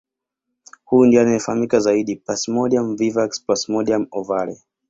[0.85, 4.61] Huyu ndiye anayefahamika zaidi Plasmodium vivax Plasmodium ovale